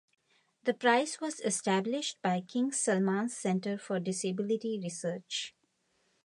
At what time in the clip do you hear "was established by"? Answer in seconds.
1.21-2.41